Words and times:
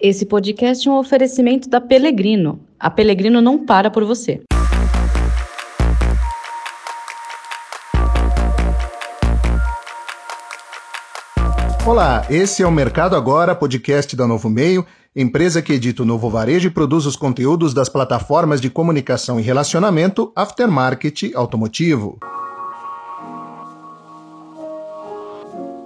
Esse 0.00 0.24
podcast 0.24 0.88
é 0.88 0.90
um 0.90 0.96
oferecimento 0.96 1.68
da 1.68 1.78
Pelegrino. 1.78 2.58
A 2.78 2.88
Pelegrino 2.88 3.42
não 3.42 3.66
para 3.66 3.90
por 3.90 4.02
você. 4.02 4.40
Olá, 11.86 12.24
esse 12.30 12.62
é 12.62 12.66
o 12.66 12.72
Mercado 12.72 13.14
Agora, 13.14 13.54
podcast 13.54 14.16
da 14.16 14.26
Novo 14.26 14.48
Meio, 14.48 14.86
empresa 15.14 15.60
que 15.60 15.74
edita 15.74 16.02
o 16.02 16.06
Novo 16.06 16.30
Varejo 16.30 16.68
e 16.68 16.70
produz 16.70 17.04
os 17.04 17.16
conteúdos 17.16 17.74
das 17.74 17.90
plataformas 17.90 18.58
de 18.58 18.70
comunicação 18.70 19.38
e 19.38 19.42
relacionamento 19.42 20.32
Aftermarket 20.34 21.34
Automotivo. 21.34 22.18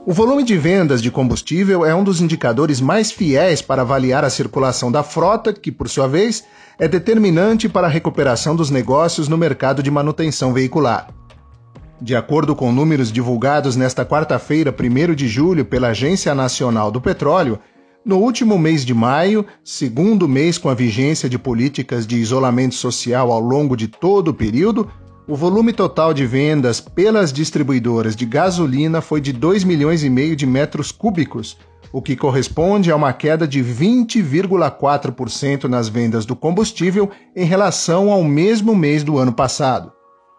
O 0.07 0.12
volume 0.12 0.45
de 0.45 0.55
vendas 0.59 1.00
de 1.00 1.11
combustível 1.11 1.82
é 1.82 1.95
um 1.95 2.05
dos 2.05 2.20
indicadores 2.20 2.79
mais 2.79 3.11
fiéis 3.11 3.62
para 3.62 3.80
avaliar 3.80 4.23
a 4.23 4.29
circulação 4.29 4.93
da 4.93 5.02
frota, 5.02 5.50
que, 5.50 5.73
por 5.73 5.88
sua 5.88 6.06
vez, 6.06 6.45
é 6.78 6.87
determinante 6.87 7.70
para 7.70 7.87
a 7.87 7.91
recuperação 7.91 8.55
dos 8.55 8.69
negócios 8.69 9.28
no 9.28 9.38
mercado 9.38 9.83
de 9.83 9.91
manutenção 9.91 10.52
veicular. 10.52 11.09
De 11.98 12.14
acordo 12.14 12.55
com 12.55 12.70
números 12.70 13.11
divulgados 13.11 13.77
nesta 13.77 14.05
quarta-feira, 14.05 14.75
1 14.78 15.14
de 15.14 15.27
julho, 15.27 15.64
pela 15.64 15.88
Agência 15.88 16.34
Nacional 16.34 16.91
do 16.91 17.00
Petróleo, 17.00 17.59
no 18.05 18.19
último 18.19 18.59
mês 18.59 18.84
de 18.84 18.92
maio, 18.92 19.47
segundo 19.64 20.28
mês 20.28 20.59
com 20.59 20.69
a 20.69 20.75
vigência 20.75 21.30
de 21.30 21.39
políticas 21.39 22.06
de 22.06 22.16
isolamento 22.16 22.75
social 22.75 23.33
ao 23.33 23.41
longo 23.41 23.75
de 23.75 23.89
todo 23.89 24.28
o 24.28 24.34
período, 24.34 24.86
o 25.27 25.34
volume 25.34 25.73
total 25.73 26.12
de 26.12 26.27
vendas 26.27 26.80
pelas 26.80 27.33
distribuidoras 27.33 28.14
de 28.14 28.27
gasolina 28.27 29.01
foi 29.01 29.23
de 29.23 29.33
2 29.33 29.64
milhões 29.64 30.05
e 30.05 30.10
meio 30.10 30.37
de 30.37 30.45
metros 30.45 30.92
cúbicos, 30.92 31.56
o 31.91 32.02
que 32.02 32.14
corresponde 32.14 32.91
a 32.91 32.97
uma 32.97 33.10
queda 33.12 33.48
de 33.48 33.64
20,4% 33.64 35.64
nas 35.64 35.88
vendas 35.88 36.27
do 36.27 36.37
combustível 36.37 37.10
em 37.34 37.47
relação 37.47 38.11
ao 38.11 38.22
mesmo 38.22 38.77
mês 38.77 39.02
do 39.02 39.17
ano 39.17 39.33
passado. 39.33 39.91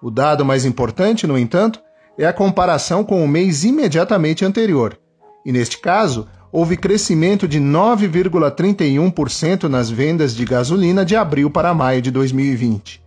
O 0.04 0.12
dado 0.12 0.46
mais 0.46 0.66
importante, 0.66 1.26
no 1.26 1.36
entanto, 1.36 1.82
é 2.18 2.26
a 2.28 2.34
comparação 2.34 3.04
com 3.04 3.26
o 3.26 3.28
mês 3.28 3.64
imediatamente 3.64 4.46
anterior. 4.46 4.96
E 5.44 5.52
neste 5.52 5.80
caso, 5.80 6.28
houve 6.52 6.78
crescimento 6.78 7.48
de 7.48 7.60
9,31% 7.60 9.64
nas 9.64 9.90
vendas 9.90 10.36
de 10.36 10.46
gasolina 10.46 11.04
de 11.04 11.16
abril 11.16 11.50
para 11.50 11.74
maio 11.74 12.04
de 12.04 12.12
2020. 12.12 13.04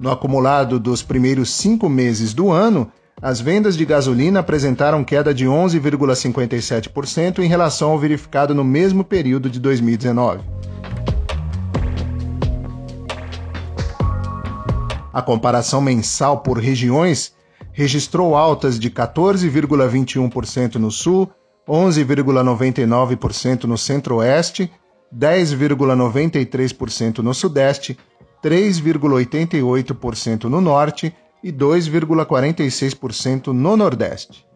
No 0.00 0.10
acumulado 0.10 0.80
dos 0.80 1.02
primeiros 1.02 1.50
cinco 1.50 1.86
meses 1.86 2.32
do 2.32 2.50
ano, 2.50 2.90
as 3.20 3.38
vendas 3.38 3.76
de 3.76 3.84
gasolina 3.84 4.40
apresentaram 4.40 5.04
queda 5.04 5.34
de 5.34 5.44
11,57% 5.44 7.40
em 7.40 7.46
relação 7.46 7.90
ao 7.90 7.98
verificado 7.98 8.54
no 8.54 8.64
mesmo 8.64 9.04
período 9.04 9.50
de 9.50 9.60
2019. 9.60 10.40
A 15.12 15.20
comparação 15.20 15.82
mensal 15.82 16.38
por 16.38 16.56
regiões 16.56 17.34
registrou 17.70 18.34
altas 18.34 18.78
de 18.78 18.90
14,21% 18.90 20.76
no 20.76 20.90
Sul, 20.90 21.30
11,99% 21.68 23.64
no 23.64 23.76
Centro-Oeste, 23.76 24.72
10,93% 25.14 27.18
no 27.18 27.34
Sudeste, 27.34 27.98
3,88% 28.42 30.44
no 30.44 30.60
Norte 30.60 31.14
e 31.42 31.50
2,46% 31.52 33.48
no 33.48 33.76
Nordeste. 33.76 34.46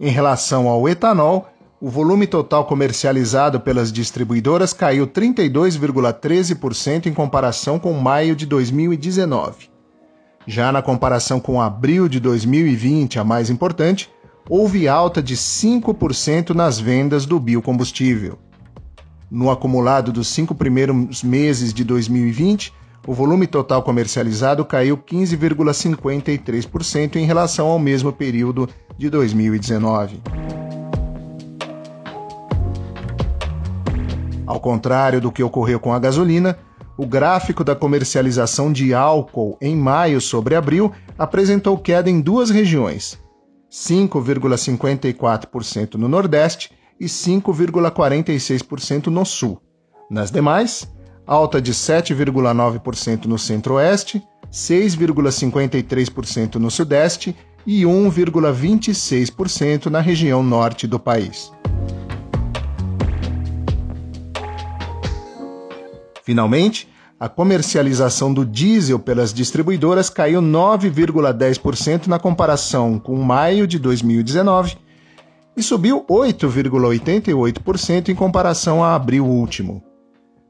Em 0.00 0.10
relação 0.10 0.68
ao 0.68 0.88
etanol, 0.88 1.48
o 1.80 1.88
volume 1.88 2.26
total 2.26 2.64
comercializado 2.64 3.60
pelas 3.60 3.92
distribuidoras 3.92 4.72
caiu 4.72 5.06
32,13% 5.06 7.06
em 7.06 7.14
comparação 7.14 7.78
com 7.78 7.92
maio 7.92 8.34
de 8.34 8.44
2019. 8.46 9.70
Já 10.46 10.72
na 10.72 10.82
comparação 10.82 11.38
com 11.38 11.60
abril 11.60 12.08
de 12.08 12.18
2020, 12.18 13.18
a 13.18 13.24
mais 13.24 13.50
importante, 13.50 14.10
houve 14.48 14.88
alta 14.88 15.22
de 15.22 15.36
5% 15.36 16.54
nas 16.54 16.80
vendas 16.80 17.26
do 17.26 17.38
biocombustível. 17.38 18.38
No 19.30 19.50
acumulado 19.50 20.10
dos 20.10 20.28
cinco 20.28 20.54
primeiros 20.54 21.22
meses 21.22 21.74
de 21.74 21.84
2020, 21.84 22.72
o 23.06 23.12
volume 23.12 23.46
total 23.46 23.82
comercializado 23.82 24.64
caiu 24.64 24.96
15,53% 24.96 27.16
em 27.16 27.26
relação 27.26 27.66
ao 27.66 27.78
mesmo 27.78 28.10
período 28.10 28.66
de 28.96 29.10
2019. 29.10 30.22
Ao 34.46 34.58
contrário 34.58 35.20
do 35.20 35.30
que 35.30 35.42
ocorreu 35.42 35.78
com 35.78 35.92
a 35.92 35.98
gasolina, 35.98 36.58
o 36.96 37.06
gráfico 37.06 37.62
da 37.62 37.76
comercialização 37.76 38.72
de 38.72 38.94
álcool 38.94 39.58
em 39.60 39.76
maio 39.76 40.22
sobre 40.22 40.54
abril 40.54 40.90
apresentou 41.18 41.76
queda 41.76 42.08
em 42.08 42.18
duas 42.18 42.48
regiões: 42.48 43.18
5,54% 43.70 45.96
no 45.96 46.08
Nordeste 46.08 46.77
e 47.00 47.06
5,46% 47.06 49.06
no 49.06 49.24
Sul. 49.24 49.58
Nas 50.10 50.30
demais, 50.30 50.86
alta 51.26 51.60
de 51.60 51.74
7,9% 51.74 53.26
no 53.26 53.38
Centro-Oeste, 53.38 54.22
6,53% 54.50 56.54
no 56.54 56.70
Sudeste 56.70 57.36
e 57.66 57.82
1,26% 57.82 59.86
na 59.86 60.00
região 60.00 60.42
norte 60.42 60.86
do 60.86 60.98
país. 60.98 61.52
Finalmente, 66.22 66.88
a 67.20 67.28
comercialização 67.28 68.32
do 68.32 68.46
diesel 68.46 68.98
pelas 68.98 69.34
distribuidoras 69.34 70.08
caiu 70.08 70.40
9,10% 70.40 72.06
na 72.06 72.18
comparação 72.18 72.98
com 72.98 73.14
maio 73.16 73.66
de 73.66 73.78
2019 73.78 74.87
e 75.58 75.62
subiu 75.62 76.04
8,88% 76.08 78.08
em 78.10 78.14
comparação 78.14 78.84
a 78.84 78.94
abril 78.94 79.26
último. 79.26 79.82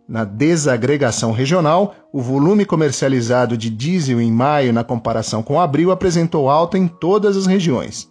Na 0.07 0.23
desagregação 0.25 1.33
regional, 1.33 1.95
o 2.13 2.21
volume 2.21 2.67
comercializado 2.67 3.57
de 3.57 3.71
diesel 3.71 4.21
em 4.21 4.31
maio 4.31 4.71
na 4.73 4.85
comparação 4.85 5.43
com 5.43 5.59
abril 5.59 5.91
apresentou 5.91 6.51
alta 6.51 6.77
em 6.77 6.87
todas 6.87 7.39
as 7.39 7.47
regiões. 7.47 8.07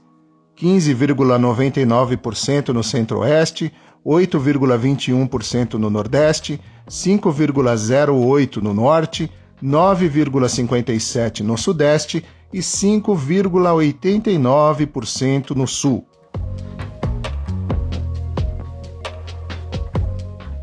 15,99% 0.59 2.69
no 2.69 2.83
Centro-Oeste, 2.83 3.71
8,21% 4.05 5.75
no 5.75 5.91
Nordeste, 5.91 6.59
5,08% 6.89 8.57
no 8.57 8.73
Norte, 8.73 9.31
9,57% 9.63 11.41
no 11.41 11.55
Sudeste 11.57 12.25
e 12.51 12.57
5,89% 12.59 15.51
no 15.51 15.67
Sul. 15.67 16.07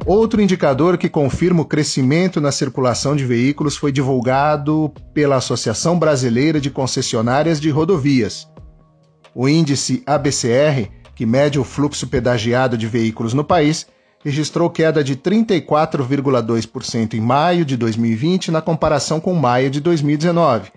Outro 0.06 0.40
indicador 0.40 0.98
que 0.98 1.08
confirma 1.08 1.62
o 1.62 1.64
crescimento 1.64 2.40
na 2.40 2.52
circulação 2.52 3.16
de 3.16 3.24
veículos 3.24 3.76
foi 3.76 3.90
divulgado 3.90 4.92
pela 5.14 5.36
Associação 5.36 5.98
Brasileira 5.98 6.60
de 6.60 6.70
Concessionárias 6.70 7.60
de 7.60 7.70
Rodovias. 7.70 8.46
O 9.34 9.48
índice 9.48 10.02
ABCR 10.06 10.90
que 11.14 11.24
mede 11.24 11.58
o 11.58 11.64
fluxo 11.64 12.06
pedagiado 12.06 12.76
de 12.76 12.86
veículos 12.86 13.32
no 13.32 13.44
país, 13.44 13.86
registrou 14.22 14.68
queda 14.70 15.04
de 15.04 15.16
34,2% 15.16 17.14
em 17.14 17.20
maio 17.20 17.64
de 17.64 17.76
2020 17.76 18.50
na 18.50 18.60
comparação 18.60 19.20
com 19.20 19.32
maio 19.34 19.70
de 19.70 19.80
2019, 19.80 20.72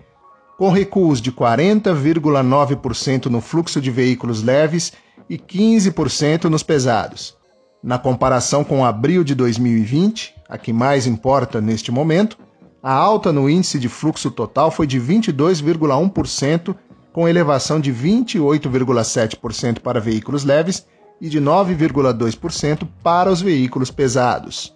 com 0.56 0.70
recuos 0.70 1.20
de 1.20 1.32
40,9% 1.32 3.26
no 3.26 3.40
fluxo 3.40 3.80
de 3.80 3.90
veículos 3.90 4.42
leves 4.42 4.92
e 5.28 5.36
15% 5.38 6.44
nos 6.44 6.62
pesados. 6.62 7.36
Na 7.82 7.98
comparação 7.98 8.64
com 8.64 8.84
abril 8.84 9.22
de 9.22 9.34
2020, 9.34 10.34
a 10.48 10.58
que 10.58 10.72
mais 10.72 11.06
importa 11.06 11.60
neste 11.60 11.92
momento, 11.92 12.36
a 12.82 12.92
alta 12.92 13.32
no 13.32 13.48
índice 13.48 13.78
de 13.78 13.88
fluxo 13.88 14.30
total 14.30 14.70
foi 14.70 14.86
de 14.86 15.00
22,1% 15.00 16.74
com 17.12 17.28
elevação 17.28 17.80
de 17.80 17.92
28,7% 17.92 19.80
para 19.80 20.00
veículos 20.00 20.44
leves 20.44 20.86
e 21.20 21.28
de 21.28 21.40
9,2% 21.40 22.86
para 23.02 23.30
os 23.30 23.40
veículos 23.40 23.90
pesados. 23.90 24.74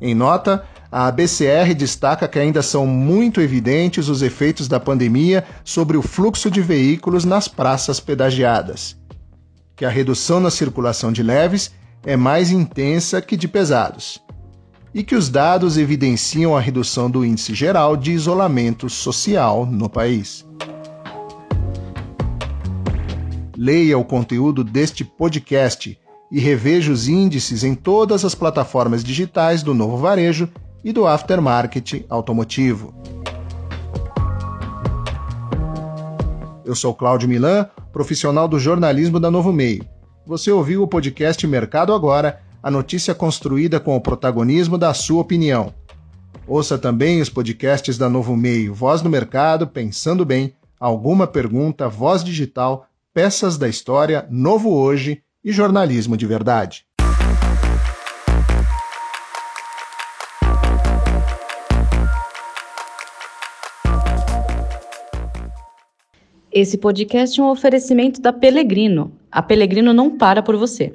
Em 0.00 0.14
nota, 0.14 0.64
a 0.90 1.06
ABCR 1.06 1.74
destaca 1.74 2.28
que 2.28 2.38
ainda 2.38 2.62
são 2.62 2.86
muito 2.86 3.40
evidentes 3.40 4.08
os 4.08 4.22
efeitos 4.22 4.68
da 4.68 4.78
pandemia 4.78 5.44
sobre 5.64 5.96
o 5.96 6.02
fluxo 6.02 6.50
de 6.50 6.60
veículos 6.60 7.24
nas 7.24 7.48
praças 7.48 8.00
pedagiadas, 8.00 8.96
que 9.74 9.84
a 9.84 9.90
redução 9.90 10.40
na 10.40 10.50
circulação 10.50 11.12
de 11.12 11.22
leves 11.22 11.72
é 12.04 12.16
mais 12.16 12.50
intensa 12.50 13.20
que 13.20 13.36
de 13.36 13.48
pesados, 13.48 14.22
e 14.94 15.02
que 15.02 15.14
os 15.14 15.28
dados 15.28 15.76
evidenciam 15.76 16.56
a 16.56 16.60
redução 16.60 17.10
do 17.10 17.24
índice 17.24 17.54
geral 17.54 17.96
de 17.96 18.12
isolamento 18.12 18.88
social 18.88 19.66
no 19.66 19.88
país. 19.88 20.46
Leia 23.56 23.98
o 23.98 24.04
conteúdo 24.04 24.62
deste 24.62 25.04
podcast 25.04 25.98
e 26.30 26.40
reveja 26.40 26.92
os 26.92 27.08
índices 27.08 27.64
em 27.64 27.74
todas 27.74 28.24
as 28.24 28.34
plataformas 28.34 29.02
digitais 29.02 29.62
do 29.62 29.72
Novo 29.72 29.96
Varejo 29.96 30.48
e 30.84 30.92
do 30.92 31.06
Aftermarket 31.06 32.04
Automotivo. 32.08 32.94
Eu 36.64 36.74
sou 36.74 36.94
Cláudio 36.94 37.28
Milan, 37.28 37.68
profissional 37.92 38.48
do 38.48 38.58
jornalismo 38.58 39.20
da 39.20 39.30
Novo 39.30 39.52
Meio. 39.52 39.95
Você 40.26 40.50
ouviu 40.50 40.82
o 40.82 40.88
podcast 40.88 41.46
Mercado 41.46 41.94
Agora, 41.94 42.40
a 42.60 42.68
notícia 42.68 43.14
construída 43.14 43.78
com 43.78 43.94
o 43.94 44.00
protagonismo 44.00 44.76
da 44.76 44.92
sua 44.92 45.20
opinião. 45.20 45.72
Ouça 46.48 46.76
também 46.76 47.20
os 47.20 47.30
podcasts 47.30 47.96
da 47.96 48.10
Novo 48.10 48.36
Meio, 48.36 48.74
Voz 48.74 49.02
no 49.02 49.08
Mercado, 49.08 49.68
Pensando 49.68 50.24
Bem, 50.24 50.52
Alguma 50.80 51.28
Pergunta, 51.28 51.88
Voz 51.88 52.24
Digital, 52.24 52.88
Peças 53.14 53.56
da 53.56 53.68
História, 53.68 54.26
Novo 54.28 54.74
Hoje 54.74 55.22
e 55.44 55.52
Jornalismo 55.52 56.16
de 56.16 56.26
Verdade. 56.26 56.84
Esse 66.50 66.76
podcast 66.76 67.38
é 67.38 67.44
um 67.44 67.50
oferecimento 67.50 68.20
da 68.20 68.32
Pelegrino. 68.32 69.12
A 69.36 69.42
Pelegrino 69.42 69.92
não 69.92 70.08
para 70.16 70.42
por 70.42 70.56
você. 70.56 70.94